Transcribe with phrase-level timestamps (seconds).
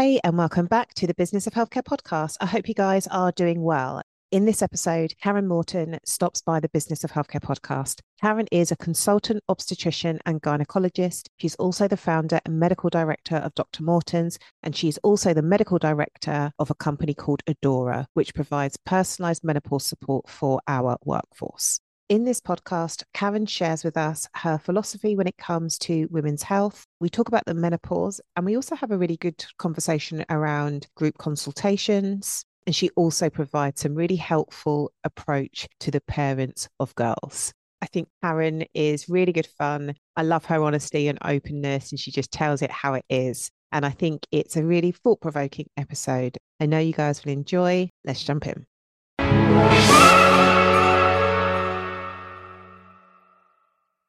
[0.00, 2.36] Hey, and welcome back to the Business of Healthcare podcast.
[2.40, 4.00] I hope you guys are doing well.
[4.30, 7.98] In this episode, Karen Morton stops by the Business of Healthcare podcast.
[8.20, 11.26] Karen is a consultant obstetrician and gynecologist.
[11.38, 13.82] She's also the founder and medical director of Dr.
[13.82, 19.42] Morton's, and she's also the medical director of a company called Adora, which provides personalized
[19.42, 21.80] menopause support for our workforce.
[22.08, 26.86] In this podcast, Karen shares with us her philosophy when it comes to women's health.
[27.00, 31.18] We talk about the menopause, and we also have a really good conversation around group
[31.18, 32.46] consultations.
[32.66, 37.52] And she also provides some really helpful approach to the parents of girls.
[37.82, 39.94] I think Karen is really good fun.
[40.16, 43.50] I love her honesty and openness, and she just tells it how it is.
[43.70, 46.38] And I think it's a really thought provoking episode.
[46.58, 47.90] I know you guys will enjoy.
[48.02, 48.64] Let's jump in.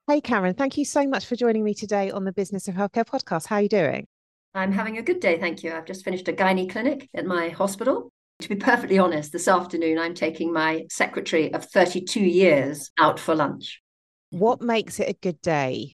[0.10, 3.06] Hey, Karen, thank you so much for joining me today on the Business of Healthcare
[3.06, 3.46] podcast.
[3.46, 4.08] How are you doing?
[4.56, 5.72] I'm having a good day, thank you.
[5.72, 8.10] I've just finished a gynae clinic at my hospital.
[8.39, 13.36] To be perfectly honest, this afternoon I'm taking my secretary of 32 years out for
[13.36, 13.83] lunch.
[14.32, 15.94] What makes it a good day?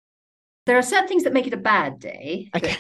[0.66, 2.78] There are certain things that make it a bad day, okay.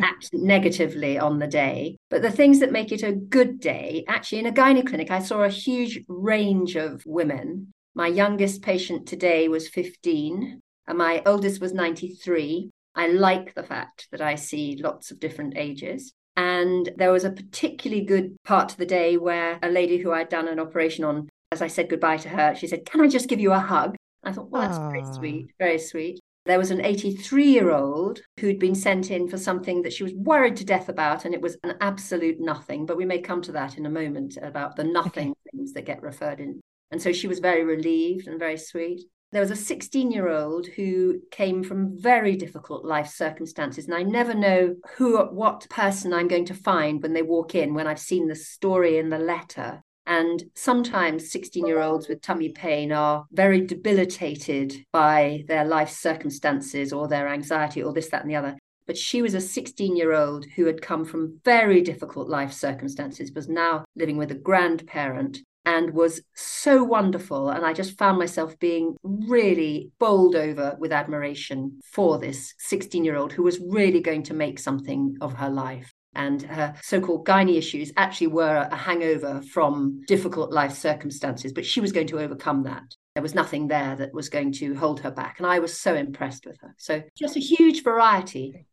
[0.00, 1.96] act negatively on the day.
[2.10, 5.18] But the things that make it a good day, actually, in a gynae clinic, I
[5.18, 7.72] saw a huge range of women.
[7.96, 12.70] My youngest patient today was 15 and my oldest was 93.
[12.94, 16.12] I like the fact that I see lots of different ages.
[16.36, 20.28] And there was a particularly good part of the day where a lady who I'd
[20.28, 23.28] done an operation on, as I said goodbye to her, she said, Can I just
[23.28, 23.96] give you a hug?
[24.22, 24.90] I thought, Well, that's Aww.
[24.90, 26.20] very sweet, very sweet.
[26.44, 30.14] There was an 83 year old who'd been sent in for something that she was
[30.14, 32.86] worried to death about, and it was an absolute nothing.
[32.86, 35.50] But we may come to that in a moment about the nothing okay.
[35.50, 36.60] things that get referred in.
[36.92, 39.02] And so she was very relieved and very sweet
[39.36, 44.02] there was a 16 year old who came from very difficult life circumstances and i
[44.02, 47.98] never know who what person i'm going to find when they walk in when i've
[47.98, 49.82] seen the story in the letter.
[50.06, 56.90] And sometimes 16 year olds with tummy pain are very debilitated by their life circumstances
[56.90, 58.56] or their anxiety or this that and the other.
[58.86, 63.32] But she was a 16 year old who had come from very difficult life circumstances
[63.34, 67.50] was now living with a grandparent and was so wonderful.
[67.50, 73.16] And I just found myself being really bowled over with admiration for this 16 year
[73.16, 75.92] old who was really going to make something of her life.
[76.14, 81.66] And her so called gynae issues actually were a hangover from difficult life circumstances, but
[81.66, 82.84] she was going to overcome that.
[83.14, 85.36] There was nothing there that was going to hold her back.
[85.38, 86.74] And I was so impressed with her.
[86.78, 88.66] So, just a huge variety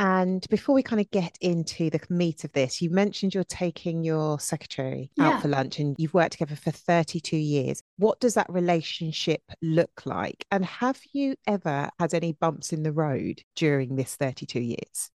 [0.00, 4.02] and before we kind of get into the meat of this, you mentioned you're taking
[4.02, 7.82] your secretary out for lunch and you've worked together for 32 years.
[7.98, 10.46] What does that relationship look like?
[10.50, 15.10] And have you ever had any bumps in the road during this 32 years?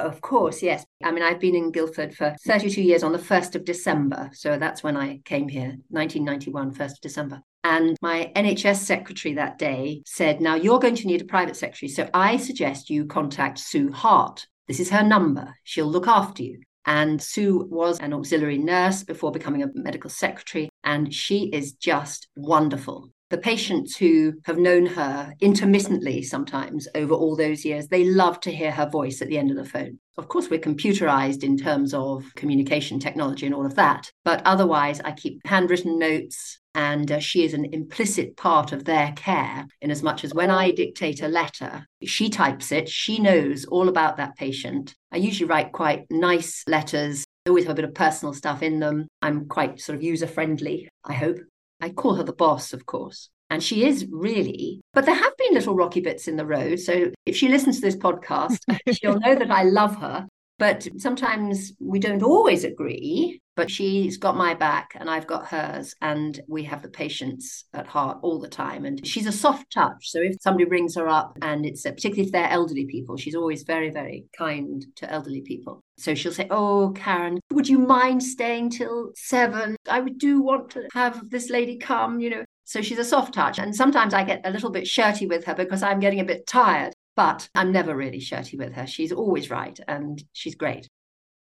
[0.00, 0.84] Of course, yes.
[1.04, 4.30] I mean, I've been in Guildford for 32 years on the 1st of December.
[4.32, 7.42] So that's when I came here, 1991, 1st of December.
[7.68, 11.90] And my NHS secretary that day said, Now you're going to need a private secretary.
[11.90, 14.46] So I suggest you contact Sue Hart.
[14.68, 15.52] This is her number.
[15.64, 16.60] She'll look after you.
[16.84, 20.68] And Sue was an auxiliary nurse before becoming a medical secretary.
[20.84, 23.10] And she is just wonderful.
[23.30, 28.52] The patients who have known her intermittently sometimes over all those years, they love to
[28.52, 29.98] hear her voice at the end of the phone.
[30.16, 34.12] Of course, we're computerized in terms of communication technology and all of that.
[34.24, 39.12] But otherwise, I keep handwritten notes and uh, she is an implicit part of their
[39.16, 43.64] care in as much as when i dictate a letter she types it she knows
[43.64, 47.84] all about that patient i usually write quite nice letters I always have a bit
[47.84, 51.38] of personal stuff in them i'm quite sort of user friendly i hope
[51.80, 55.54] i call her the boss of course And she is really, but there have been
[55.54, 56.80] little rocky bits in the road.
[56.80, 58.58] So if she listens to this podcast,
[58.92, 60.26] she'll know that I love her.
[60.58, 65.94] But sometimes we don't always agree, but she's got my back and I've got hers.
[66.00, 68.84] And we have the patients at heart all the time.
[68.84, 70.10] And she's a soft touch.
[70.10, 73.62] So if somebody rings her up and it's particularly if they're elderly people, she's always
[73.62, 75.80] very, very kind to elderly people.
[75.98, 79.76] So she'll say, Oh, Karen, would you mind staying till seven?
[79.88, 82.44] I do want to have this lady come, you know.
[82.64, 83.58] So she's a soft touch.
[83.58, 86.46] And sometimes I get a little bit shirty with her because I'm getting a bit
[86.46, 86.92] tired.
[87.14, 88.86] But I'm never really shirty with her.
[88.86, 90.86] She's always right and she's great.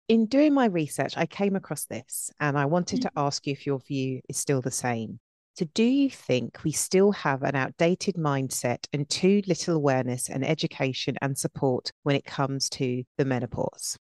[0.07, 3.21] In doing my research, I came across this and I wanted to mm.
[3.21, 5.19] ask you if your view is still the same.
[5.55, 10.45] So, do you think we still have an outdated mindset and too little awareness and
[10.45, 13.97] education and support when it comes to the menopause?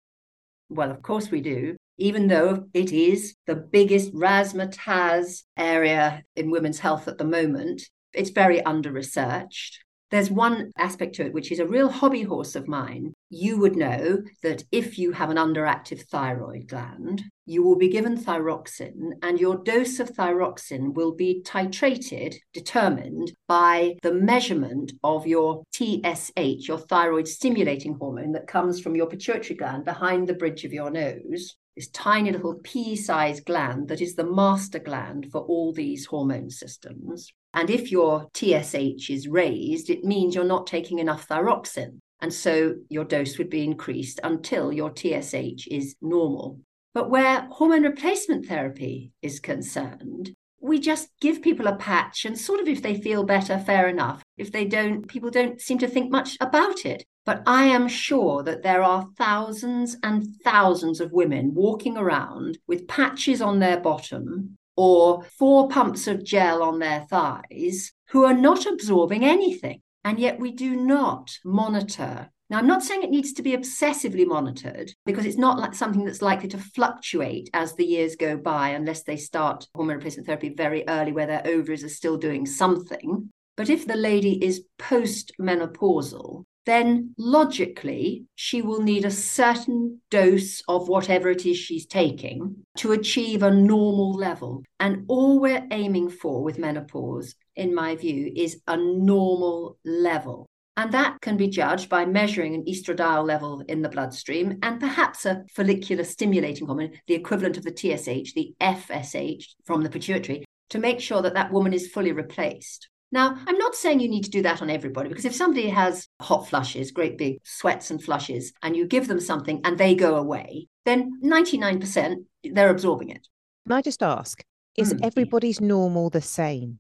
[0.70, 1.76] Well, of course we do.
[1.98, 7.82] Even though it is the biggest razzmatazz area in women's health at the moment,
[8.14, 9.80] it's very under researched.
[10.12, 13.15] There's one aspect to it, which is a real hobby horse of mine.
[13.30, 18.18] You would know that if you have an underactive thyroid gland, you will be given
[18.18, 25.64] thyroxine, and your dose of thyroxine will be titrated, determined by the measurement of your
[25.74, 30.74] TSH, your thyroid stimulating hormone that comes from your pituitary gland behind the bridge of
[30.74, 35.74] your nose this tiny little pea sized gland that is the master gland for all
[35.74, 37.34] these hormone systems.
[37.54, 42.00] And if your TSH is raised, it means you're not taking enough thyroxine.
[42.26, 46.60] And so your dose would be increased until your TSH is normal.
[46.96, 52.62] But where hormone replacement therapy is concerned, we just give people a patch and sort
[52.62, 54.24] of if they feel better, fair enough.
[54.40, 57.06] If they don't, people don't seem to think much about it.
[57.28, 62.88] But I am sure that there are thousands and thousands of women walking around with
[62.88, 68.66] patches on their bottom or four pumps of gel on their thighs who are not
[68.66, 69.84] absorbing anything.
[70.06, 72.30] And yet we do not monitor.
[72.48, 76.06] Now, I'm not saying it needs to be obsessively monitored because it's not like something
[76.06, 80.50] that's likely to fluctuate as the years go by unless they start hormone replacement therapy
[80.50, 83.32] very early where their ovaries are still doing something.
[83.58, 90.88] But if the lady is post-menopausal, then logically she will need a certain dose of
[90.88, 94.64] whatever it is she's taking to achieve a normal level.
[94.80, 100.48] And all we're aiming for with menopause, in my view, is a normal level.
[100.78, 105.26] And that can be judged by measuring an estradiol level in the bloodstream and perhaps
[105.26, 110.80] a follicular stimulating hormone, the equivalent of the TSH, the FSH from the pituitary, to
[110.80, 112.90] make sure that that woman is fully replaced.
[113.12, 116.08] Now, I'm not saying you need to do that on everybody because if somebody has
[116.22, 120.16] hot flushes, great big sweats and flushes, and you give them something and they go
[120.16, 123.28] away, then 99% they're absorbing it.
[123.66, 124.44] Can I just ask,
[124.78, 125.00] is mm.
[125.04, 126.80] everybody's normal the same?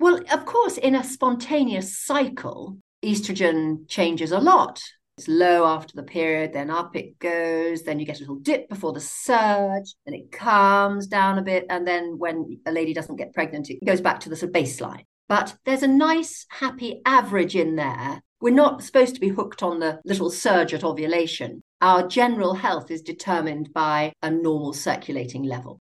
[0.00, 4.82] Well, of course, in a spontaneous cycle, estrogen changes a lot.
[5.16, 8.68] It's low after the period, then up it goes, then you get a little dip
[8.68, 13.16] before the surge, then it calms down a bit, and then when a lady doesn't
[13.16, 15.02] get pregnant, it goes back to the sort of baseline.
[15.28, 18.22] But there's a nice, happy average in there.
[18.40, 21.62] We're not supposed to be hooked on the little surge at ovulation.
[21.80, 25.80] Our general health is determined by a normal circulating level.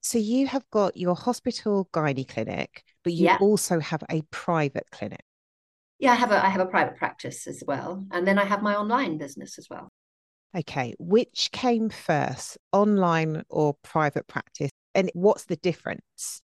[0.00, 3.38] So you have got your hospital gynae clinic, but you yeah.
[3.40, 5.22] also have a private clinic.
[5.98, 8.62] Yeah, I have a I have a private practice as well, and then I have
[8.62, 9.90] my online business as well.
[10.56, 16.40] Okay, which came first, online or private practice, and what's the difference?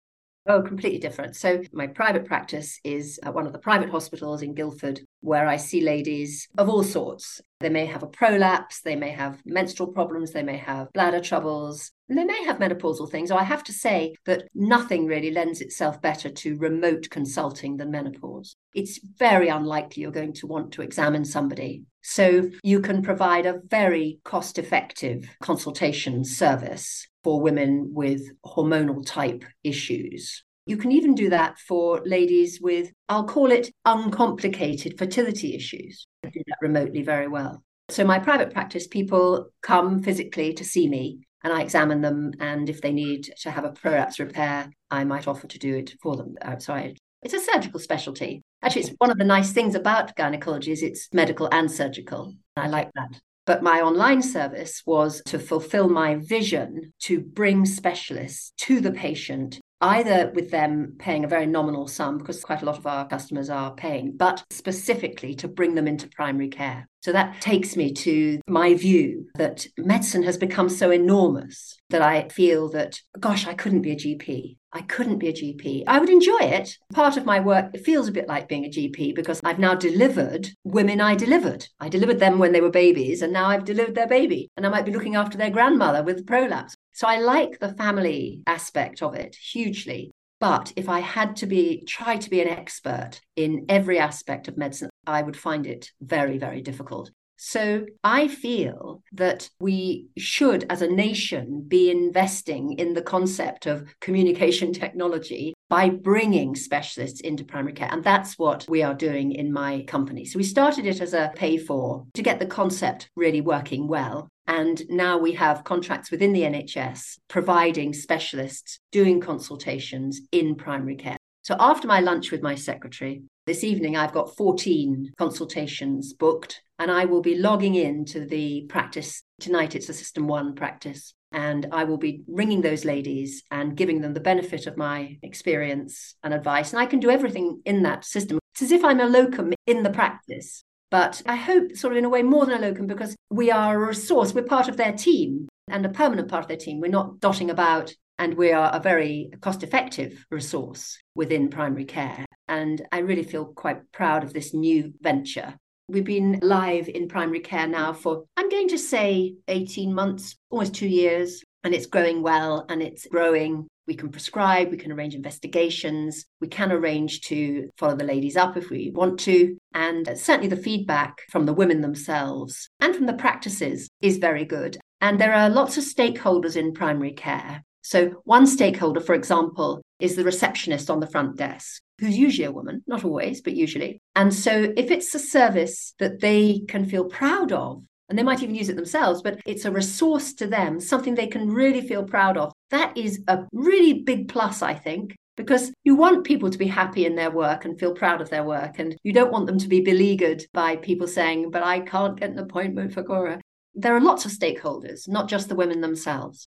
[0.46, 1.36] Oh, completely different.
[1.36, 5.56] So, my private practice is at one of the private hospitals in Guildford, where I
[5.56, 7.40] see ladies of all sorts.
[7.60, 11.92] They may have a prolapse, they may have menstrual problems, they may have bladder troubles,
[12.10, 13.30] they may have menopausal things.
[13.30, 17.90] So, I have to say that nothing really lends itself better to remote consulting than
[17.90, 18.54] menopause.
[18.74, 21.84] It's very unlikely you're going to want to examine somebody.
[22.02, 29.44] So, you can provide a very cost effective consultation service for women with hormonal type
[29.64, 30.44] issues.
[30.66, 36.06] You can even do that for ladies with, I'll call it uncomplicated fertility issues.
[36.24, 37.62] I do that remotely very well.
[37.90, 42.32] So, my private practice, people come physically to see me and I examine them.
[42.40, 45.94] And if they need to have a prolapse repair, I might offer to do it
[46.02, 46.96] for them outside.
[47.22, 48.42] It's a surgical specialty.
[48.62, 52.34] Actually, it's one of the nice things about gynecology is it's medical and surgical.
[52.56, 53.20] I like that.
[53.46, 59.60] But my online service was to fulfill my vision to bring specialists to the patient,
[59.82, 63.50] either with them paying a very nominal sum, because quite a lot of our customers
[63.50, 66.88] are paying, but specifically to bring them into primary care.
[67.02, 72.28] So that takes me to my view that medicine has become so enormous that I
[72.30, 74.56] feel that, gosh, I couldn't be a GP.
[74.74, 75.84] I couldn't be a GP.
[75.86, 76.76] I would enjoy it.
[76.92, 79.76] Part of my work it feels a bit like being a GP because I've now
[79.76, 81.68] delivered women I delivered.
[81.78, 84.70] I delivered them when they were babies, and now I've delivered their baby, and I
[84.70, 86.74] might be looking after their grandmother with prolapse.
[86.92, 90.10] So I like the family aspect of it hugely.
[90.40, 94.58] But if I had to be try to be an expert in every aspect of
[94.58, 97.12] medicine, I would find it very, very difficult.
[97.36, 103.92] So I feel that we should, as a nation, be investing in the concept of
[104.00, 107.88] communication technology by bringing specialists into primary care.
[107.90, 110.24] And that's what we are doing in my company.
[110.24, 114.28] So we started it as a pay for to get the concept really working well.
[114.46, 121.16] And now we have contracts within the NHS providing specialists doing consultations in primary care.
[121.42, 126.90] So after my lunch with my secretary, this evening I've got 14 consultations booked, and
[126.90, 129.22] I will be logging in to the practice.
[129.40, 134.14] Tonight it's a SystmOne practice, and I will be ringing those ladies and giving them
[134.14, 136.72] the benefit of my experience and advice.
[136.72, 138.38] And I can do everything in that system.
[138.52, 140.64] It's as if I'm a locum in the practice.
[140.90, 143.74] But I hope, sort of in a way, more than a locum, because we are
[143.74, 144.32] a resource.
[144.32, 146.80] We're part of their team and a permanent part of their team.
[146.80, 152.24] We're not dotting about and we are a very cost effective resource within primary care.
[152.46, 155.54] And I really feel quite proud of this new venture.
[155.86, 160.74] We've been live in primary care now for, I'm going to say, 18 months, almost
[160.74, 163.66] two years, and it's growing well and it's growing.
[163.86, 168.56] We can prescribe, we can arrange investigations, we can arrange to follow the ladies up
[168.56, 169.58] if we want to.
[169.74, 174.78] And certainly the feedback from the women themselves and from the practices is very good.
[175.02, 177.62] And there are lots of stakeholders in primary care.
[177.82, 182.52] So, one stakeholder, for example, is the receptionist on the front desk, who's usually a
[182.52, 184.00] woman, not always, but usually.
[184.16, 188.42] And so, if it's a service that they can feel proud of, and they might
[188.42, 192.04] even use it themselves, but it's a resource to them, something they can really feel
[192.04, 192.52] proud of.
[192.70, 197.06] That is a really big plus, I think, because you want people to be happy
[197.06, 198.78] in their work and feel proud of their work.
[198.78, 202.30] And you don't want them to be beleaguered by people saying, but I can't get
[202.30, 203.40] an appointment for Cora.
[203.74, 206.46] There are lots of stakeholders, not just the women themselves.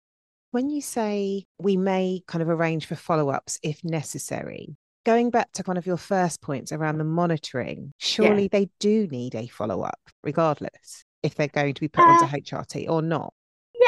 [0.52, 5.52] When you say we may kind of arrange for follow ups if necessary, going back
[5.52, 8.49] to kind of your first points around the monitoring, surely yeah.
[8.52, 12.26] they do need a follow up regardless if they're going to be put uh, onto
[12.26, 13.33] HRT or not.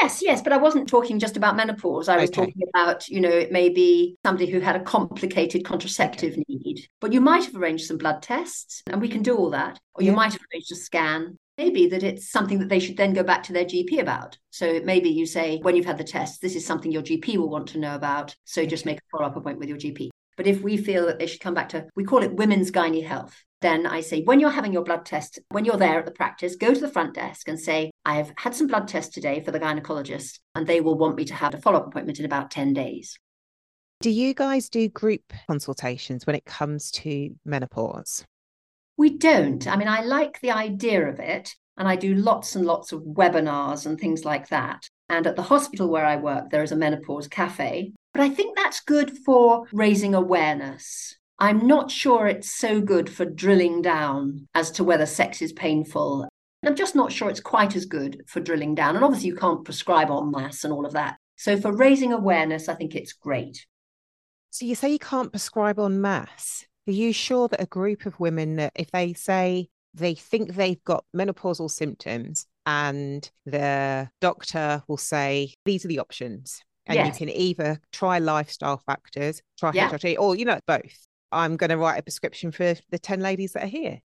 [0.01, 2.09] Yes, yes, but I wasn't talking just about menopause.
[2.09, 2.45] I was okay.
[2.47, 6.43] talking about, you know, it may be somebody who had a complicated contraceptive okay.
[6.47, 9.79] need, but you might have arranged some blood tests and we can do all that.
[9.93, 13.13] Or you might have arranged a scan maybe that it's something that they should then
[13.13, 14.37] go back to their GP about.
[14.49, 17.49] So maybe you say, when you've had the test, this is something your GP will
[17.49, 18.35] want to know about.
[18.43, 20.09] So just make a follow up appointment with your GP.
[20.37, 23.05] But if we feel that they should come back to, we call it women's gynae
[23.05, 23.43] health.
[23.61, 26.55] Then I say, when you're having your blood test, when you're there at the practice,
[26.55, 29.59] go to the front desk and say, I've had some blood tests today for the
[29.59, 32.73] gynecologist, and they will want me to have a follow up appointment in about 10
[32.73, 33.17] days.
[34.01, 38.25] Do you guys do group consultations when it comes to menopause?
[38.97, 39.65] We don't.
[39.65, 43.01] I mean, I like the idea of it, and I do lots and lots of
[43.03, 44.89] webinars and things like that.
[45.07, 47.93] And at the hospital where I work, there is a menopause cafe.
[48.13, 51.15] But I think that's good for raising awareness.
[51.39, 56.27] I'm not sure it's so good for drilling down as to whether sex is painful.
[56.65, 58.95] I'm just not sure it's quite as good for drilling down.
[58.95, 61.17] And obviously, you can't prescribe en masse and all of that.
[61.35, 63.65] So, for raising awareness, I think it's great.
[64.51, 66.65] So, you say you can't prescribe en masse.
[66.87, 70.83] Are you sure that a group of women that if they say they think they've
[70.83, 77.07] got menopausal symptoms and the doctor will say these are the options and yes.
[77.07, 79.89] you can either try lifestyle factors, try yeah.
[79.89, 81.07] HRT, or you know both.
[81.31, 83.99] I'm going to write a prescription for the 10 ladies that are here.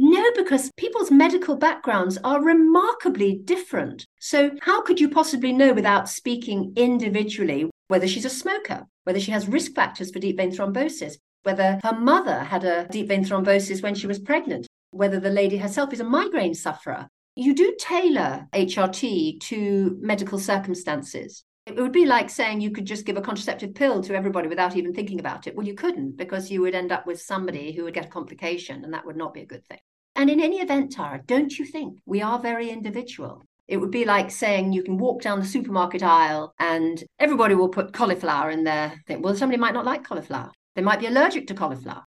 [0.00, 4.06] No, because people's medical backgrounds are remarkably different.
[4.20, 9.32] So, how could you possibly know without speaking individually whether she's a smoker, whether she
[9.32, 13.82] has risk factors for deep vein thrombosis, whether her mother had a deep vein thrombosis
[13.82, 17.08] when she was pregnant, whether the lady herself is a migraine sufferer.
[17.34, 21.44] You do tailor HRT to medical circumstances.
[21.68, 24.76] It would be like saying you could just give a contraceptive pill to everybody without
[24.76, 25.54] even thinking about it.
[25.54, 28.84] Well, you couldn't because you would end up with somebody who would get a complication,
[28.84, 29.78] and that would not be a good thing.
[30.16, 33.44] And in any event, Tara, don't you think we are very individual?
[33.68, 37.68] It would be like saying you can walk down the supermarket aisle and everybody will
[37.68, 38.94] put cauliflower in there.
[39.06, 40.50] Think, well, somebody might not like cauliflower.
[40.74, 42.04] They might be allergic to cauliflower.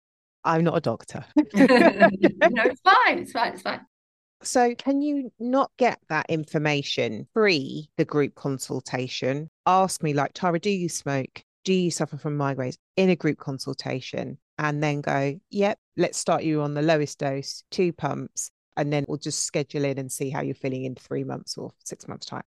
[0.42, 1.24] I'm not a doctor.
[1.36, 3.18] no, it's fine.
[3.20, 3.52] It's fine.
[3.52, 3.80] It's fine.
[4.44, 9.48] So, can you not get that information pre the group consultation?
[9.66, 11.42] Ask me, like, Tara, do you smoke?
[11.64, 14.38] Do you suffer from migraines in a group consultation?
[14.58, 19.04] And then go, yep, let's start you on the lowest dose, two pumps, and then
[19.08, 22.26] we'll just schedule in and see how you're feeling in three months or six months'
[22.26, 22.44] time.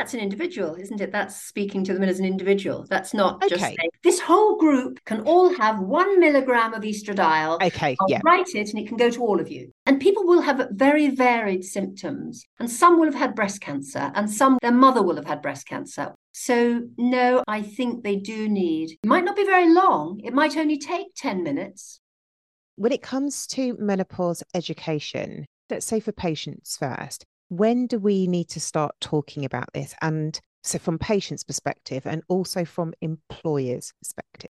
[0.00, 1.12] That's an individual, isn't it?
[1.12, 2.86] That's speaking to them as an individual.
[2.88, 3.48] That's not okay.
[3.50, 7.60] just saying, this whole group can all have one milligram of estradiol.
[7.62, 8.20] Okay, I'll yeah.
[8.24, 9.70] write it and it can go to all of you.
[9.84, 12.46] And people will have very varied symptoms.
[12.58, 15.66] And some will have had breast cancer, and some, their mother will have had breast
[15.66, 16.14] cancer.
[16.32, 20.56] So, no, I think they do need, it might not be very long, it might
[20.56, 22.00] only take 10 minutes.
[22.76, 28.48] When it comes to menopause education, let's say for patients first, when do we need
[28.50, 29.94] to start talking about this?
[30.00, 34.50] And so, from patients' perspective, and also from employers' perspective.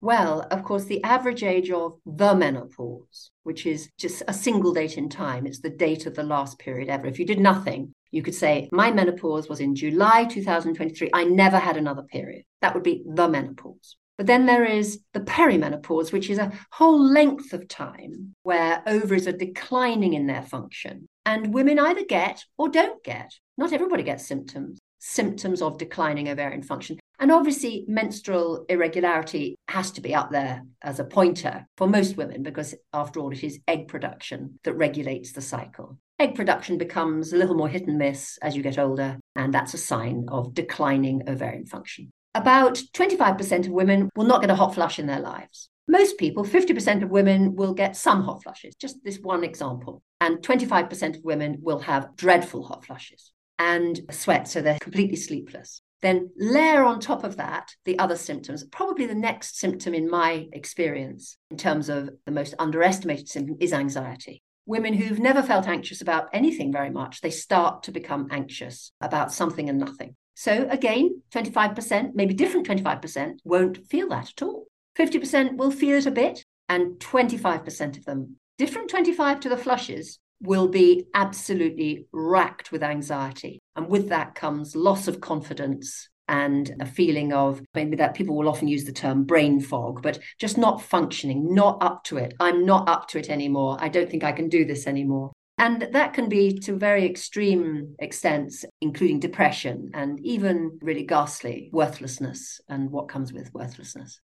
[0.00, 4.98] Well, of course, the average age of the menopause, which is just a single date
[4.98, 7.06] in time, it's the date of the last period ever.
[7.06, 11.10] If you did nothing, you could say, My menopause was in July 2023.
[11.12, 12.44] I never had another period.
[12.60, 13.96] That would be the menopause.
[14.16, 19.28] But then there is the perimenopause, which is a whole length of time where ovaries
[19.28, 21.08] are declining in their function.
[21.26, 23.34] And women either get or don't get.
[23.58, 26.98] Not everybody gets symptoms, symptoms of declining ovarian function.
[27.18, 32.42] And obviously, menstrual irregularity has to be up there as a pointer for most women
[32.42, 35.98] because, after all, it is egg production that regulates the cycle.
[36.18, 39.74] Egg production becomes a little more hit and miss as you get older, and that's
[39.74, 44.74] a sign of declining ovarian function about 25% of women will not get a hot
[44.74, 45.70] flush in their lives.
[45.88, 50.02] Most people, 50% of women, will get some hot flushes, just this one example.
[50.20, 55.80] And 25% of women will have dreadful hot flushes and sweat, so they're completely sleepless.
[56.02, 58.64] Then layer on top of that the other symptoms.
[58.64, 63.72] Probably the next symptom in my experience, in terms of the most underestimated symptom, is
[63.72, 64.42] anxiety.
[64.66, 69.32] Women who've never felt anxious about anything very much, they start to become anxious about
[69.32, 70.16] something and nothing.
[70.34, 74.66] So again, 25%, maybe different 25%, won't feel that at all.
[74.98, 80.18] 50% will feel it a bit, and 25% of them, different 25 to the flushes,
[80.42, 83.60] will be absolutely racked with anxiety.
[83.74, 88.48] And with that comes loss of confidence and a feeling of maybe that people will
[88.48, 92.34] often use the term brain fog, but just not functioning, not up to it.
[92.40, 93.76] I'm not up to it anymore.
[93.80, 95.32] I don't think I can do this anymore.
[95.58, 102.60] And that can be to very extreme extents, including depression and even really ghastly worthlessness
[102.68, 104.20] and what comes with worthlessness.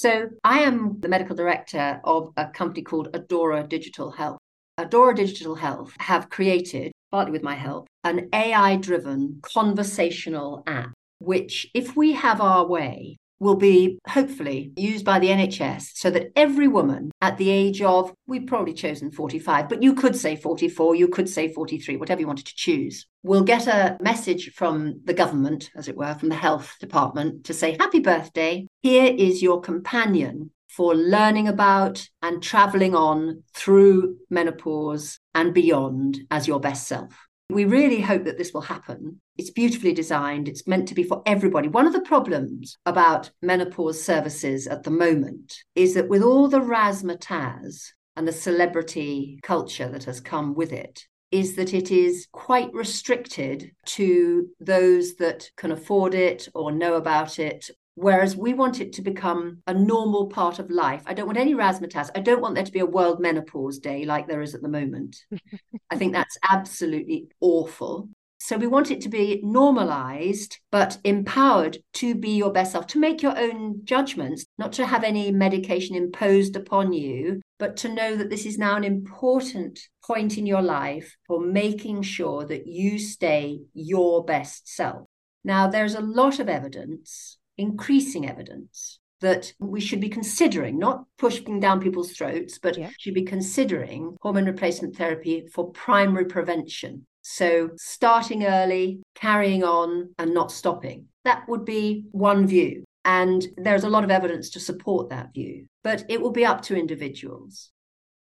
[0.00, 4.38] So, I am the medical director of a company called Adora Digital Health.
[4.78, 11.66] Adora Digital Health have created, partly with my help, an AI driven conversational app, which,
[11.74, 16.68] if we have our way, will be hopefully used by the NHS so that every
[16.68, 21.08] woman at the age of, we've probably chosen 45, but you could say 44, you
[21.08, 25.70] could say 43, whatever you wanted to choose, will get a message from the government,
[25.76, 28.66] as it were, from the health department to say, Happy birthday.
[28.82, 36.46] Here is your companion for learning about and traveling on through menopause and beyond as
[36.46, 37.27] your best self.
[37.50, 39.20] We really hope that this will happen.
[39.38, 40.48] It's beautifully designed.
[40.48, 41.68] It's meant to be for everybody.
[41.68, 46.60] One of the problems about menopause services at the moment is that with all the
[46.60, 52.72] razzmatazz and the celebrity culture that has come with it, is that it is quite
[52.72, 58.92] restricted to those that can afford it or know about it Whereas we want it
[58.92, 61.02] to become a normal part of life.
[61.04, 62.10] I don't want any razzmatazz.
[62.14, 64.68] I don't want there to be a World Menopause Day like there is at the
[64.68, 65.16] moment.
[65.90, 68.08] I think that's absolutely awful.
[68.38, 73.00] So we want it to be normalized, but empowered to be your best self, to
[73.00, 78.14] make your own judgments, not to have any medication imposed upon you, but to know
[78.14, 83.00] that this is now an important point in your life for making sure that you
[83.00, 85.04] stay your best self.
[85.42, 91.58] Now, there's a lot of evidence increasing evidence that we should be considering, not pushing
[91.58, 92.90] down people's throats, but yeah.
[92.98, 97.04] should be considering hormone replacement therapy for primary prevention.
[97.22, 101.06] So, starting early, carrying on, and not stopping.
[101.24, 102.84] That would be one view.
[103.04, 106.62] And there's a lot of evidence to support that view, but it will be up
[106.62, 107.70] to individuals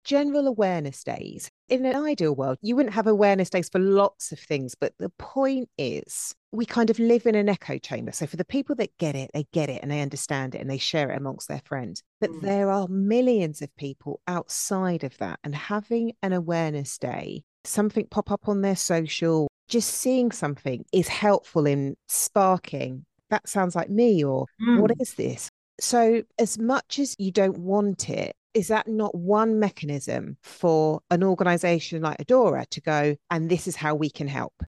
[0.07, 1.51] general awareness days.
[1.67, 5.09] In an ideal world, you wouldn't have awareness days for lots of things, but the
[5.19, 8.13] point is we kind of live in an echo chamber.
[8.13, 10.69] So for the people that get it, they get it and they understand it and
[10.69, 12.03] they share it amongst their friends.
[12.21, 12.41] But mm.
[12.41, 15.39] there are millions of people outside of that.
[15.43, 21.09] And having an awareness day, something pop up on their social, just seeing something is
[21.09, 23.05] helpful in sparking.
[23.29, 24.79] That sounds like me, or mm.
[24.79, 25.49] what is this?
[25.81, 31.23] So, as much as you don't want it, is that not one mechanism for an
[31.23, 34.63] organization like Adora to go, and this is how we can help?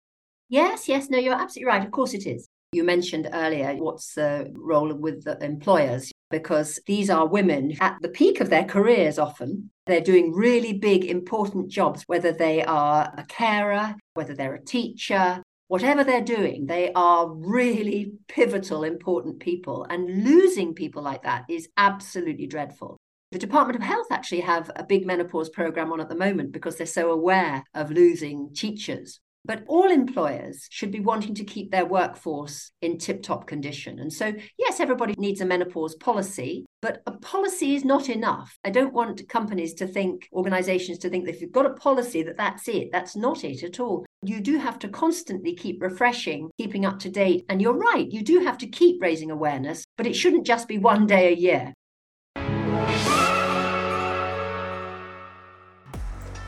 [0.47, 1.83] Yes, yes, no, you're absolutely right.
[1.83, 2.47] Of course it is.
[2.71, 8.09] You mentioned earlier what's the role with the employers because these are women at the
[8.09, 9.71] peak of their careers often.
[9.87, 15.41] They're doing really big, important jobs, whether they are a carer, whether they're a teacher,
[15.67, 19.87] whatever they're doing, they are really pivotal, important people.
[19.89, 22.97] And losing people like that is absolutely dreadful.
[23.31, 26.77] The Department of Health actually have a big menopause program on at the moment because
[26.77, 29.19] they're so aware of losing teachers.
[29.45, 33.99] But all employers should be wanting to keep their workforce in tip top condition.
[33.99, 38.57] And so, yes, everybody needs a menopause policy, but a policy is not enough.
[38.63, 42.23] I don't want companies to think, organizations to think that if you've got a policy,
[42.23, 42.89] that that's it.
[42.91, 44.05] That's not it at all.
[44.23, 47.45] You do have to constantly keep refreshing, keeping up to date.
[47.47, 50.79] And you're right, you do have to keep raising awareness, but it shouldn't just be
[50.79, 51.73] one day a year.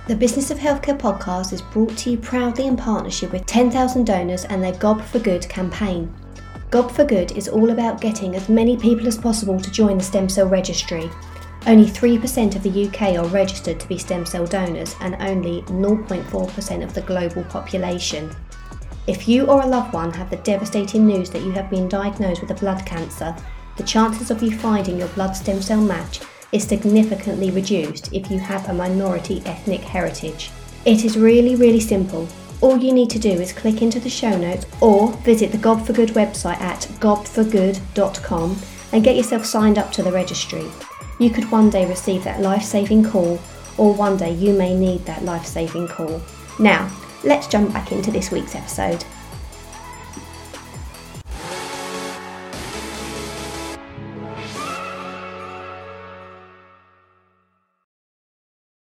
[0.08, 4.46] The Business of Healthcare podcast is brought to you proudly in partnership with 10,000 donors
[4.46, 6.12] and their Gob for Good campaign.
[6.72, 10.04] Gob for Good is all about getting as many people as possible to join the
[10.04, 11.08] stem cell registry.
[11.68, 16.84] Only 3% of the UK are registered to be stem cell donors and only 0.4%
[16.84, 18.36] of the global population.
[19.06, 22.42] If you or a loved one have the devastating news that you have been diagnosed
[22.42, 23.36] with a blood cancer,
[23.78, 28.40] the chances of you finding your blood stem cell match is significantly reduced if you
[28.40, 30.52] have a minority ethnic heritage.
[30.86, 32.28] It is really, really simple.
[32.62, 35.86] All you need to do is click into the show notes or visit the Gob
[35.86, 38.58] for Good website at gobforgood.com
[38.92, 40.66] and get yourself signed up to the registry.
[41.20, 43.40] You could one day receive that life saving call,
[43.78, 46.22] or one day you may need that life saving call.
[46.60, 46.92] Now,
[47.24, 49.06] let's jump back into this week's episode.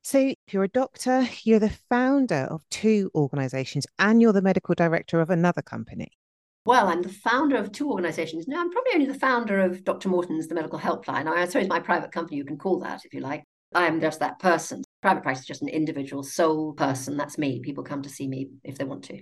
[0.10, 5.20] So, you're a doctor, you're the founder of two organizations, and you're the medical director
[5.20, 6.14] of another company.
[6.66, 8.48] Well, I'm the founder of two organizations.
[8.48, 10.08] No, I'm probably only the founder of Dr.
[10.08, 11.28] Morton's The Medical Helpline.
[11.28, 13.44] I suppose my private company, you can call that if you like.
[13.76, 14.82] I am just that person.
[15.02, 17.18] Private practice is just an individual sole person.
[17.18, 17.60] That's me.
[17.60, 19.22] People come to see me if they want to.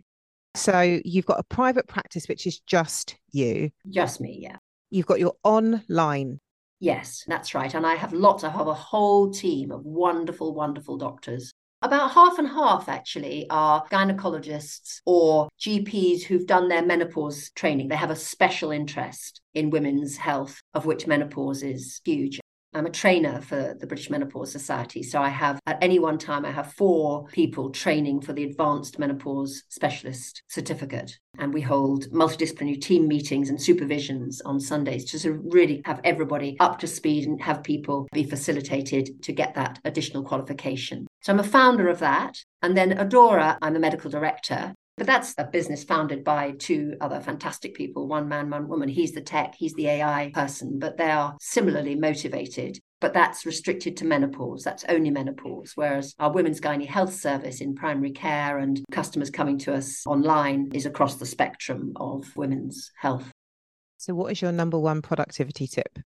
[0.53, 3.71] So you've got a private practice, which is just you.
[3.89, 4.57] Just me, yeah.
[4.91, 6.41] You've got your online
[6.79, 7.73] Yes, that's right.
[7.73, 11.51] And I have lots, I have a whole team of wonderful, wonderful doctors.
[11.81, 17.89] About half and half actually are gynecologists or GPs who've done their menopause training.
[17.89, 22.39] They have a special interest in women's health, of which menopause is huge.
[22.75, 25.01] I'm a trainer for the British Menopause Society.
[25.01, 28.99] So I have, at any one time, I have four people training for the Advanced
[28.99, 31.17] Menopause Specialist Certificate.
[31.39, 36.01] And we hold multidisciplinary team meetings and supervisions on Sundays to sort of really have
[36.03, 41.07] everybody up to speed and have people be facilitated to get that additional qualification.
[41.21, 42.43] So I'm a founder of that.
[42.61, 44.73] And then Adora, I'm a medical director.
[44.97, 48.87] But that's a business founded by two other fantastic people one man, one woman.
[48.87, 52.79] He's the tech, he's the AI person, but they are similarly motivated.
[53.01, 54.63] But that's restricted to menopause.
[54.63, 55.73] That's only menopause.
[55.75, 60.71] Whereas our women's gynae health service in primary care and customers coming to us online
[60.73, 63.29] is across the spectrum of women's health.
[63.97, 65.99] So, what is your number one productivity tip?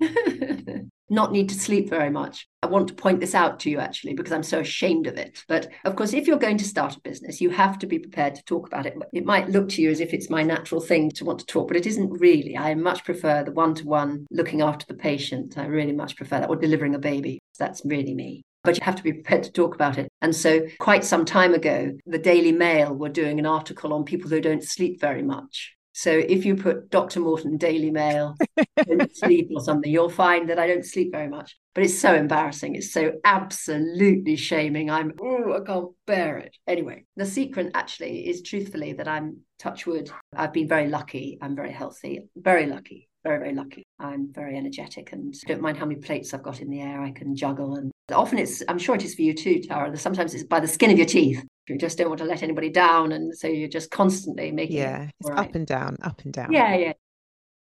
[1.10, 2.48] not need to sleep very much.
[2.62, 5.42] I want to point this out to you actually because I'm so ashamed of it.
[5.48, 8.34] But of course, if you're going to start a business, you have to be prepared
[8.34, 8.94] to talk about it.
[9.12, 11.68] It might look to you as if it's my natural thing to want to talk,
[11.68, 12.56] but it isn't really.
[12.56, 15.58] I much prefer the one to one looking after the patient.
[15.58, 17.40] I really much prefer that or delivering a baby.
[17.58, 20.08] That's really me but you have to be prepared to talk about it.
[20.22, 24.30] And so, quite some time ago, the Daily Mail were doing an article on people
[24.30, 25.74] who don't sleep very much.
[25.96, 27.20] So if you put Dr.
[27.20, 28.34] Morton Daily Mail
[29.12, 31.56] sleep or something, you'll find that I don't sleep very much.
[31.72, 32.74] But it's so embarrassing.
[32.74, 34.90] It's so absolutely shaming.
[34.90, 36.56] I'm oh, I can't bear it.
[36.66, 40.10] Anyway, the secret actually is truthfully that I'm touch wood.
[40.34, 41.38] I've been very lucky.
[41.40, 43.82] I'm very healthy, very lucky very, very lucky.
[43.98, 47.10] I'm very energetic and don't mind how many plates I've got in the air I
[47.10, 47.76] can juggle.
[47.76, 49.96] And often it's, I'm sure it is for you too, Tara.
[49.96, 51.44] Sometimes it's by the skin of your teeth.
[51.66, 53.12] You just don't want to let anybody down.
[53.12, 55.48] And so you're just constantly making Yeah, it's right.
[55.48, 56.52] up and down, up and down.
[56.52, 56.92] Yeah, yeah.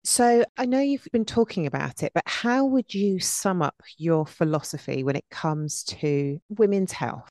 [0.03, 4.25] So I know you've been talking about it, but how would you sum up your
[4.25, 7.27] philosophy when it comes to women's health?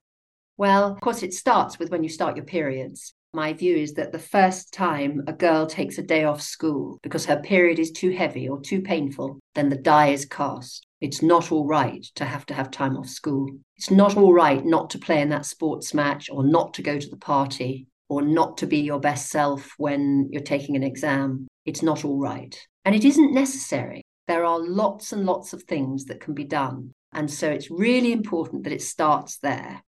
[0.59, 4.12] Well, of course, it starts with when you start your periods my view is that
[4.12, 8.11] the first time a girl takes a day off school because her period is too
[8.11, 10.87] heavy or too painful, then the die is cast.
[11.03, 13.51] It's not all right to have to have time off school.
[13.77, 16.99] It's not all right not to play in that sports match or not to go
[16.99, 21.46] to the party or not to be your best self when you're taking an exam.
[21.66, 22.59] It's not all right.
[22.87, 24.03] And it isn't necessary.
[24.29, 26.92] There are lots and lots of things that can be done.
[27.12, 29.83] And so it's really important that it starts there.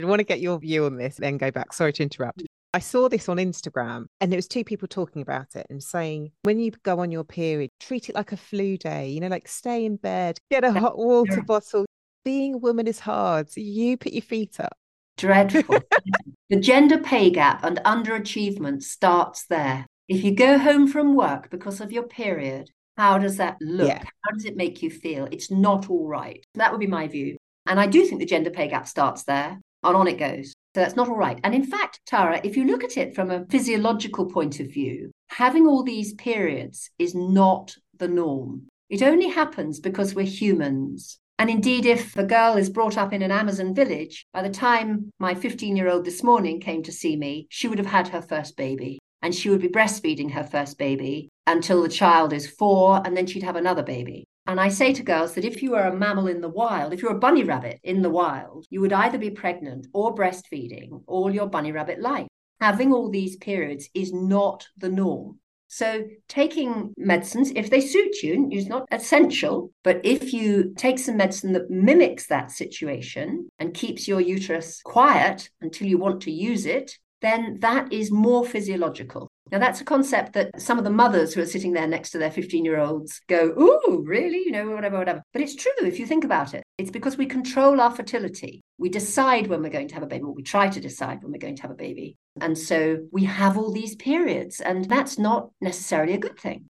[0.00, 1.74] I want to get your view on this, then go back.
[1.74, 2.42] Sorry to interrupt.
[2.74, 6.32] I saw this on Instagram and there was two people talking about it and saying
[6.42, 9.48] when you go on your period, treat it like a flu day, you know, like
[9.48, 11.86] stay in bed, get a hot water bottle.
[12.24, 13.50] Being a woman is hard.
[13.50, 14.76] So you put your feet up.
[15.16, 15.78] Dreadful.
[16.50, 19.86] the gender pay gap and underachievement starts there.
[20.08, 23.88] If you go home from work because of your period, how does that look?
[23.88, 24.02] Yeah.
[24.22, 25.28] How does it make you feel?
[25.30, 26.44] It's not all right.
[26.54, 27.36] That would be my view.
[27.66, 30.54] And I do think the gender pay gap starts there and on it goes.
[30.76, 31.40] So that's not all right.
[31.42, 35.10] And in fact, Tara, if you look at it from a physiological point of view,
[35.28, 38.66] having all these periods is not the norm.
[38.90, 41.18] It only happens because we're humans.
[41.38, 45.10] And indeed, if a girl is brought up in an Amazon village, by the time
[45.18, 48.20] my 15 year old this morning came to see me, she would have had her
[48.20, 53.00] first baby and she would be breastfeeding her first baby until the child is four,
[53.02, 54.26] and then she'd have another baby.
[54.48, 57.02] And I say to girls that if you are a mammal in the wild, if
[57.02, 61.34] you're a bunny rabbit in the wild, you would either be pregnant or breastfeeding all
[61.34, 62.28] your bunny rabbit life.
[62.60, 65.40] Having all these periods is not the norm.
[65.68, 69.72] So, taking medicines, if they suit you, is not essential.
[69.82, 75.50] But if you take some medicine that mimics that situation and keeps your uterus quiet
[75.60, 79.28] until you want to use it, then that is more physiological.
[79.52, 82.18] Now, that's a concept that some of the mothers who are sitting there next to
[82.18, 84.38] their 15 year olds go, Ooh, really?
[84.38, 85.22] You know, whatever, whatever.
[85.32, 86.64] But it's true if you think about it.
[86.78, 88.60] It's because we control our fertility.
[88.78, 91.32] We decide when we're going to have a baby, or we try to decide when
[91.32, 92.16] we're going to have a baby.
[92.40, 96.68] And so we have all these periods, and that's not necessarily a good thing.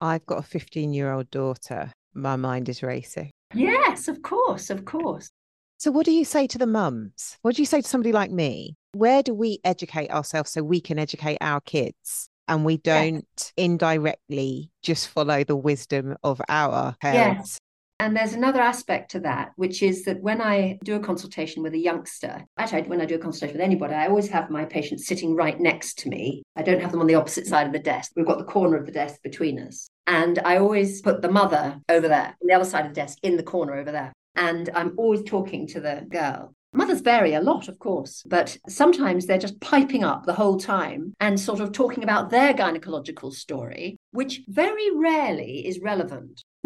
[0.00, 1.92] I've got a 15 year old daughter.
[2.14, 3.30] My mind is racing.
[3.54, 5.30] Yes, of course, of course.
[5.76, 7.38] So, what do you say to the mums?
[7.42, 8.76] What do you say to somebody like me?
[8.92, 13.52] Where do we educate ourselves so we can educate our kids and we don't yes.
[13.56, 17.38] indirectly just follow the wisdom of our parents?
[17.38, 17.58] Yes.
[18.00, 21.74] And there's another aspect to that, which is that when I do a consultation with
[21.74, 25.06] a youngster, actually, when I do a consultation with anybody, I always have my patients
[25.06, 26.42] sitting right next to me.
[26.56, 28.12] I don't have them on the opposite side of the desk.
[28.16, 29.88] We've got the corner of the desk between us.
[30.06, 33.18] And I always put the mother over there, on the other side of the desk,
[33.22, 36.54] in the corner over there and I'm always talking to the girl.
[36.72, 41.14] Mothers vary a lot, of course, but sometimes they're just piping up the whole time
[41.18, 46.44] and sort of talking about their gynecological story, which very rarely is relevant.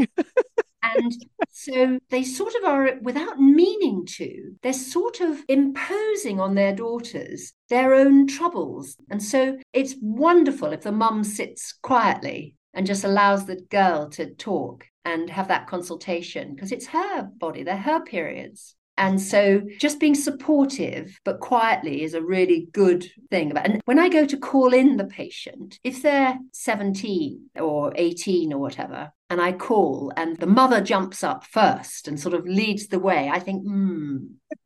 [0.82, 6.74] and so they sort of are, without meaning to, they're sort of imposing on their
[6.74, 8.96] daughters their own troubles.
[9.10, 14.34] And so it's wonderful if the mum sits quietly and just allows the girl to
[14.34, 18.76] talk and have that consultation because it's her body, they're her periods.
[18.96, 23.50] And so just being supportive, but quietly, is a really good thing.
[23.50, 28.52] About, and when I go to call in the patient, if they're 17 or 18
[28.52, 32.88] or whatever, and I call and the mother jumps up first and sort of leads
[32.88, 34.18] the way, I think, hmm.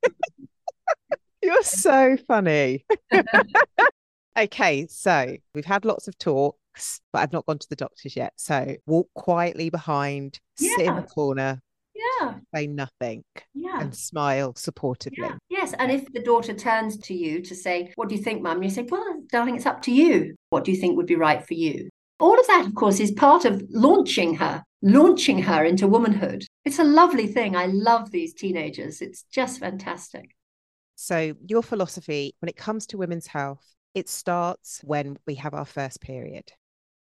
[1.42, 2.84] You're so funny.
[4.38, 6.56] okay, so we've had lots of talk
[7.12, 8.34] but I've not gone to the doctors yet.
[8.36, 10.76] So walk quietly behind, yeah.
[10.76, 11.60] sit in the corner,
[11.98, 12.34] yeah.
[12.54, 13.22] say nothing
[13.54, 13.80] yeah.
[13.80, 15.18] and smile supportively.
[15.18, 15.36] Yeah.
[15.48, 18.62] yes and if the daughter turns to you to say what do you think mum?
[18.62, 20.34] you say well darling it's up to you.
[20.50, 21.88] What do you think would be right for you?
[22.20, 26.44] All of that of course is part of launching her launching her into womanhood.
[26.64, 27.56] It's a lovely thing.
[27.56, 29.02] I love these teenagers.
[29.02, 30.36] It's just fantastic.
[30.94, 35.64] So your philosophy when it comes to women's health it starts when we have our
[35.64, 36.52] first period.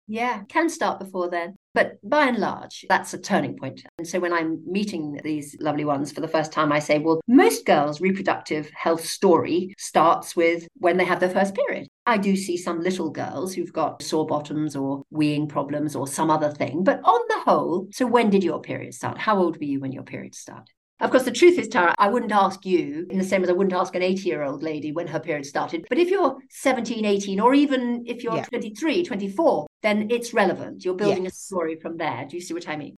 [0.09, 1.57] Yeah, can start before then.
[1.73, 3.85] But by and large, that's a turning point.
[3.99, 7.21] And so when I'm meeting these lovely ones for the first time, I say, well,
[7.29, 11.87] most girls' reproductive health story starts with when they have their first period.
[12.07, 16.31] I do see some little girls who've got sore bottoms or weeing problems or some
[16.31, 16.83] other thing.
[16.83, 19.19] But on the whole, so when did your period start?
[19.19, 20.75] How old were you when your period started?
[21.01, 23.55] Of course, the truth is, Tara, I wouldn't ask you in the same as I
[23.55, 25.87] wouldn't ask an 80 year old lady when her period started.
[25.89, 28.45] But if you're 17, 18, or even if you're yeah.
[28.45, 30.85] 23, 24, then it's relevant.
[30.85, 31.33] You're building yes.
[31.33, 32.27] a story from there.
[32.29, 32.97] Do you see what I mean?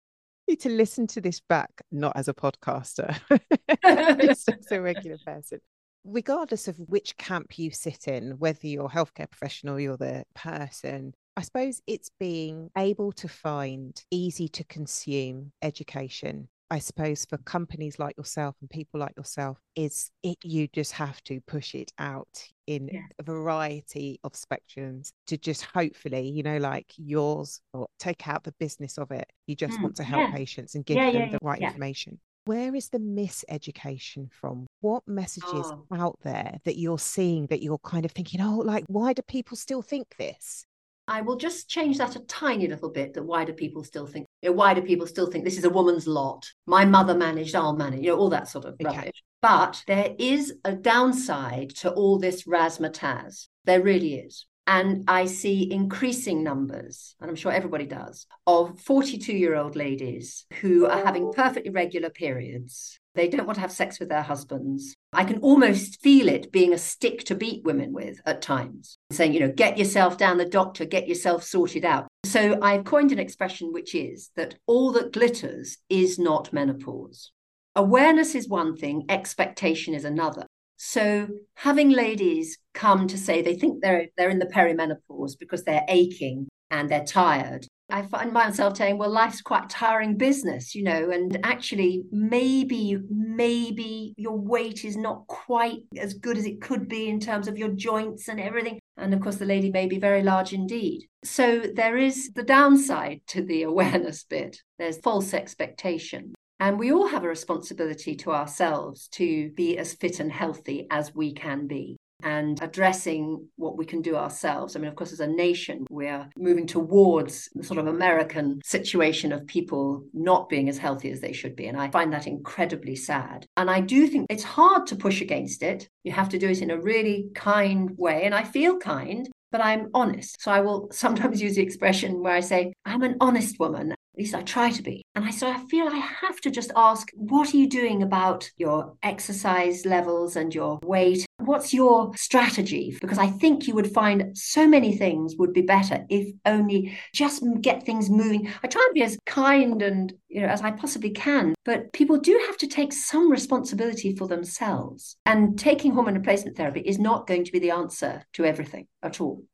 [0.51, 3.17] need to listen to this back, not as a podcaster,
[4.21, 5.61] just as a regular person.
[6.05, 11.15] Regardless of which camp you sit in, whether you're a healthcare professional, you're the person,
[11.37, 17.99] I suppose it's being able to find easy to consume education I suppose for companies
[17.99, 22.45] like yourself and people like yourself is it you just have to push it out
[22.69, 23.01] in yeah.
[23.19, 28.55] a variety of spectrums to just hopefully you know like yours or take out the
[28.61, 30.37] business of it you just mm, want to help yeah.
[30.37, 35.67] patients and give yeah, them the right information where is the miseducation from what messages
[35.67, 35.85] oh.
[35.93, 39.57] out there that you're seeing that you're kind of thinking oh like why do people
[39.57, 40.65] still think this
[41.09, 43.15] I will just change that a tiny little bit.
[43.15, 44.27] That why do people still think?
[44.43, 46.49] You know, why do people still think this is a woman's lot?
[46.67, 48.03] My mother managed, I'll manage.
[48.03, 48.97] You know, all that sort of okay.
[48.97, 49.23] rubbish.
[49.43, 53.49] But there is a downside to all this razzmatazz.
[53.65, 54.47] There really is.
[54.67, 60.47] And I see increasing numbers, and I'm sure everybody does, of 42 year old ladies
[60.61, 63.01] who are having perfectly regular periods.
[63.17, 64.95] They don't want to have sex with their husbands.
[65.13, 69.35] I can almost feel it being a stick to beat women with at times, saying,
[69.35, 72.07] you know, get yourself down the doctor, get yourself sorted out.
[72.25, 77.33] So I've coined an expression which is that all that glitters is not menopause.
[77.77, 80.47] Awareness is one thing, expectation is another.
[80.77, 85.85] So having ladies come to say they think they're they're in the perimenopause because they're
[85.89, 91.11] aching and they're tired I find myself saying, well, life's quite tiring business, you know,
[91.11, 97.09] and actually maybe, maybe your weight is not quite as good as it could be
[97.09, 98.79] in terms of your joints and everything.
[99.01, 101.09] And of course, the lady may be very large indeed.
[101.25, 104.63] So there is the downside to the awareness bit.
[104.79, 106.35] There's false expectation.
[106.59, 111.15] And we all have a responsibility to ourselves to be as fit and healthy as
[111.15, 114.77] we can be and addressing what we can do ourselves.
[114.77, 119.33] I mean, of course, as a nation, we're moving towards the sort of American situation
[119.33, 121.67] of people not being as healthy as they should be.
[121.67, 123.47] And I find that incredibly sad.
[123.57, 125.89] And I do think it's hard to push against it.
[126.05, 128.25] You have to do it in a really kind way.
[128.25, 130.41] And I feel kind but I'm honest.
[130.41, 134.35] So I will sometimes use the expression where I say, I'm an honest woman least
[134.35, 135.03] I try to be.
[135.15, 138.51] And I so I feel I have to just ask, what are you doing about
[138.57, 141.27] your exercise levels and your weight?
[141.39, 142.97] What's your strategy?
[143.01, 147.43] Because I think you would find so many things would be better if only just
[147.61, 148.51] get things moving.
[148.63, 152.19] I try and be as kind and you know as I possibly can, but people
[152.19, 155.17] do have to take some responsibility for themselves.
[155.27, 159.21] And taking hormone replacement therapy is not going to be the answer to everything at
[159.21, 159.45] all.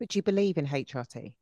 [0.00, 1.34] Would you believe in HRT?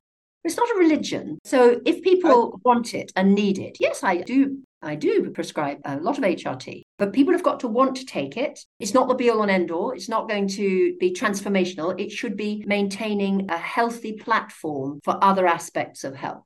[0.44, 1.38] It's not a religion.
[1.44, 4.62] So if people I, want it and need it, yes, I do.
[4.82, 8.38] I do prescribe a lot of HRT, but people have got to want to take
[8.38, 8.58] it.
[8.78, 9.90] It's not the be all and end all.
[9.90, 12.00] It's not going to be transformational.
[12.00, 16.44] It should be maintaining a healthy platform for other aspects of health.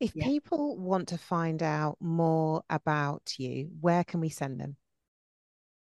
[0.00, 0.24] If yeah.
[0.24, 4.76] people want to find out more about you, where can we send them?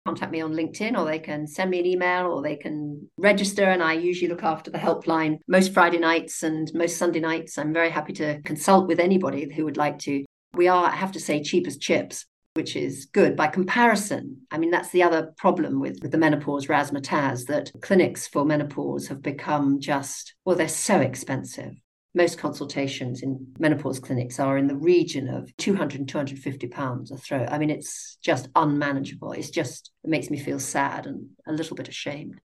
[0.07, 3.64] Contact me on LinkedIn or they can send me an email or they can register.
[3.64, 7.57] And I usually look after the helpline most Friday nights and most Sunday nights.
[7.59, 10.25] I'm very happy to consult with anybody who would like to.
[10.55, 12.27] We are, I have to say, cheap as chips.
[12.57, 14.43] Which is good by comparison.
[14.53, 19.09] I mean, that's the other problem with, with the menopause razzmatazz that clinics for menopause
[19.09, 21.73] have become just, well, they're so expensive
[22.14, 27.16] most consultations in menopause clinics are in the region of 200 and 250 pounds a
[27.16, 27.48] throat.
[27.50, 29.33] I mean, it's just unmanageable.
[29.33, 32.40] It's just, it makes me feel sad and a little bit ashamed.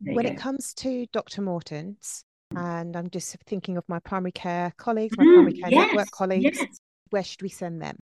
[0.00, 1.42] When it comes to Dr.
[1.42, 2.22] Morton's,
[2.54, 6.10] and I'm just thinking of my primary care colleagues, my mm, primary care yes, network
[6.12, 6.78] colleagues, yes.
[7.10, 7.96] where should we send them?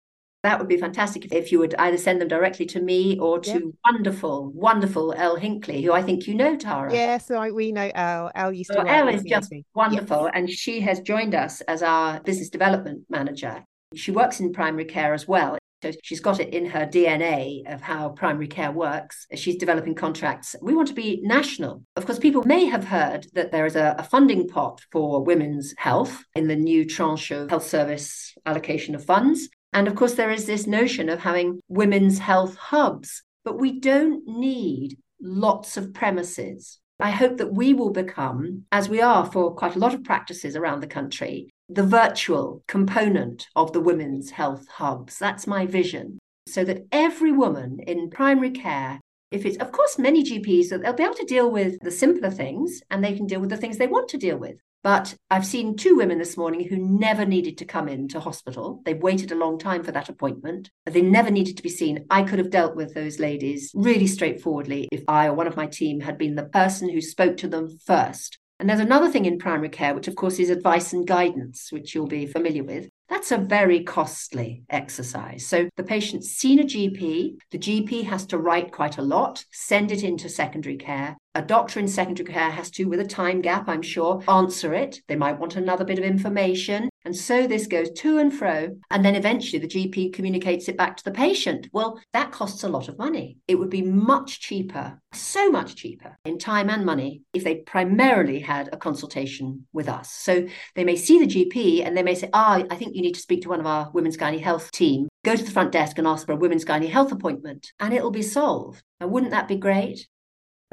[0.43, 3.51] That would be fantastic if you would either send them directly to me or to
[3.51, 3.63] yep.
[3.85, 6.93] wonderful, wonderful Elle Hinkley, who I think you know, Tara.
[6.93, 8.31] Yes, I, we know Elle.
[8.35, 8.77] Elle used to.
[8.77, 10.31] So Elle is just wonderful, yes.
[10.35, 13.63] and she has joined us as our business development manager.
[13.95, 15.57] She works in primary care as well.
[15.81, 19.27] So she's got it in her DNA of how primary care works.
[19.35, 20.55] She's developing contracts.
[20.61, 21.83] We want to be national.
[21.97, 25.73] Of course, people may have heard that there is a, a funding pot for women's
[25.77, 29.49] health in the new tranche of health service allocation of funds.
[29.73, 34.27] And of course, there is this notion of having women's health hubs, but we don't
[34.27, 36.79] need lots of premises.
[36.99, 40.55] I hope that we will become, as we are for quite a lot of practices
[40.55, 45.17] around the country, the virtual component of the women's health hubs.
[45.17, 46.19] That's my vision.
[46.47, 48.99] So that every woman in primary care,
[49.31, 52.81] if it's, of course, many GPs, they'll be able to deal with the simpler things
[52.91, 54.57] and they can deal with the things they want to deal with.
[54.83, 58.81] But I've seen two women this morning who never needed to come into hospital.
[58.83, 60.69] They waited a long time for that appointment.
[60.85, 62.05] They never needed to be seen.
[62.09, 65.67] I could have dealt with those ladies really straightforwardly if I or one of my
[65.67, 68.39] team had been the person who spoke to them first.
[68.59, 71.95] And there's another thing in primary care, which of course is advice and guidance, which
[71.95, 72.89] you'll be familiar with.
[73.09, 75.45] That's a very costly exercise.
[75.45, 79.91] So the patient's seen a GP, the GP has to write quite a lot, send
[79.91, 81.17] it into secondary care.
[81.35, 85.01] A doctor in secondary care has to, with a time gap, I'm sure, answer it.
[85.07, 86.89] They might want another bit of information.
[87.05, 88.77] And so this goes to and fro.
[88.91, 91.69] And then eventually the GP communicates it back to the patient.
[91.73, 93.39] Well, that costs a lot of money.
[93.47, 98.39] It would be much cheaper, so much cheaper in time and money if they primarily
[98.39, 100.11] had a consultation with us.
[100.11, 103.15] So they may see the GP and they may say, ah, I think you need
[103.15, 105.09] to speak to one of our women's gynae health team.
[105.25, 108.11] Go to the front desk and ask for a women's gynae health appointment and it'll
[108.11, 108.83] be solved.
[108.99, 110.07] And wouldn't that be great?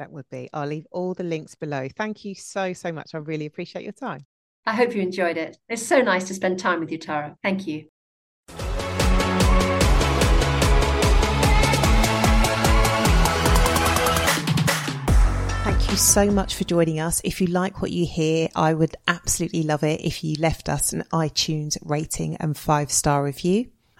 [0.01, 0.49] That would be.
[0.51, 1.87] I'll leave all the links below.
[1.95, 3.13] Thank you so, so much.
[3.13, 4.25] I really appreciate your time.
[4.65, 5.59] I hope you enjoyed it.
[5.69, 7.37] It's so nice to spend time with you, Tara.
[7.43, 7.85] Thank you.
[15.63, 17.21] Thank you so much for joining us.
[17.23, 20.93] If you like what you hear, I would absolutely love it if you left us
[20.93, 23.69] an iTunes rating and five star review.